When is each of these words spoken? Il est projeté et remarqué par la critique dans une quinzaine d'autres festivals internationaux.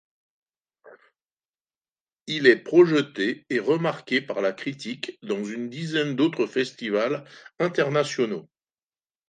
Il 2.25 2.47
est 2.47 2.55
projeté 2.63 3.45
et 3.51 3.59
remarqué 3.59 4.19
par 4.19 4.41
la 4.41 4.51
critique 4.51 5.19
dans 5.21 5.43
une 5.45 5.69
quinzaine 5.69 6.15
d'autres 6.15 6.47
festivals 6.47 7.23
internationaux. 7.59 8.49